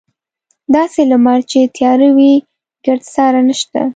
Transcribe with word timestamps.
داسې 0.75 1.01
لمر 1.11 1.39
چې 1.51 1.59
تیاره 1.75 2.09
وي 2.17 2.33
ګردسره 2.85 3.41
نشته. 3.47 3.81